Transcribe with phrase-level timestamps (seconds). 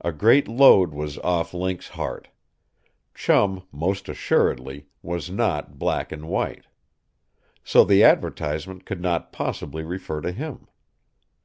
[0.00, 2.28] A great load was off Link's heart.
[3.16, 6.66] Chum, most assuredly, was not black and white.
[7.64, 10.68] So the advertisement could not possibly refer to him.